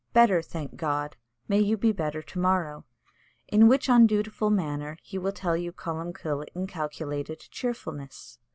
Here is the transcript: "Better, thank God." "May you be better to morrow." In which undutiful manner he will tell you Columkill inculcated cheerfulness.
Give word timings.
"Better, 0.13 0.41
thank 0.41 0.77
God." 0.77 1.15
"May 1.47 1.59
you 1.59 1.77
be 1.77 1.91
better 1.91 2.23
to 2.23 2.39
morrow." 2.39 2.85
In 3.47 3.67
which 3.67 3.87
undutiful 3.87 4.49
manner 4.49 4.97
he 5.03 5.19
will 5.19 5.31
tell 5.31 5.55
you 5.55 5.71
Columkill 5.71 6.43
inculcated 6.55 7.39
cheerfulness. 7.39 8.39